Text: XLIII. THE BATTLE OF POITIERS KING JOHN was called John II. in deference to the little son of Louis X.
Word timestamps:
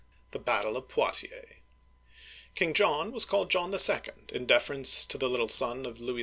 XLIII. 0.01 0.29
THE 0.31 0.39
BATTLE 0.39 0.77
OF 0.77 0.87
POITIERS 0.87 1.57
KING 2.55 2.73
JOHN 2.73 3.11
was 3.11 3.23
called 3.23 3.51
John 3.51 3.71
II. 3.71 3.99
in 4.29 4.47
deference 4.47 5.05
to 5.05 5.19
the 5.19 5.29
little 5.29 5.47
son 5.47 5.85
of 5.85 6.01
Louis 6.01 6.19
X. 6.19 6.19